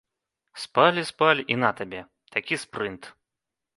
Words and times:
Спалі-спалі, 0.61 1.45
і 1.55 1.57
на 1.65 1.71
табе, 1.81 2.01
такі 2.37 2.55
спрынт! 2.67 3.03